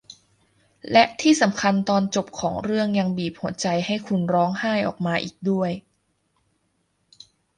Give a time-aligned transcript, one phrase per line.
[0.91, 5.71] และที่สำคัญตอนจบของเรื่องยังบีบหัวใจให้คุณร้องไห้ออกมาอีกด้วย